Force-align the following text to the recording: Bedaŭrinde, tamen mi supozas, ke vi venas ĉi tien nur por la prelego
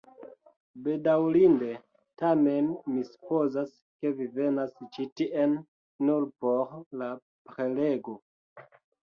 Bedaŭrinde, 0.85 1.67
tamen 2.21 2.69
mi 2.93 3.03
supozas, 3.09 3.75
ke 4.01 4.13
vi 4.23 4.27
venas 4.39 4.73
ĉi 4.97 5.07
tien 5.23 5.55
nur 6.09 6.27
por 6.47 6.75
la 7.05 7.13
prelego 7.53 8.19